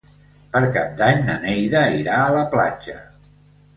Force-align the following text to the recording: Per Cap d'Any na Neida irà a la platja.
Per 0.55 0.61
Cap 0.77 0.95
d'Any 1.01 1.21
na 1.29 1.35
Neida 1.45 1.83
irà 2.01 2.17
a 2.23 2.33
la 2.39 2.43
platja. 2.57 2.97